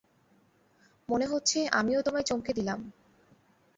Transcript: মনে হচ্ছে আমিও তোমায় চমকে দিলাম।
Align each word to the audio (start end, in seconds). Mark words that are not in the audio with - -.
মনে 1.09 1.25
হচ্ছে 1.25 1.59
আমিও 1.71 1.99
তোমায় 2.01 2.23
চমকে 2.23 2.51
দিলাম। 2.53 2.79